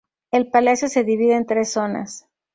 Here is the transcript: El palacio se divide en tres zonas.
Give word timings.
El 0.31 0.49
palacio 0.49 0.87
se 0.87 1.03
divide 1.03 1.35
en 1.35 1.45
tres 1.45 1.73
zonas. 1.73 2.25